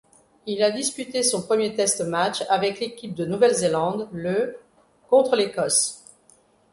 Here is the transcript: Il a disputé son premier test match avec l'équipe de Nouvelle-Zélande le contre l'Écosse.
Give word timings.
Il 0.47 0.63
a 0.63 0.71
disputé 0.71 1.21
son 1.21 1.43
premier 1.43 1.75
test 1.75 2.01
match 2.01 2.43
avec 2.49 2.79
l'équipe 2.79 3.13
de 3.13 3.23
Nouvelle-Zélande 3.23 4.09
le 4.11 4.57
contre 5.11 5.35
l'Écosse. 5.35 6.03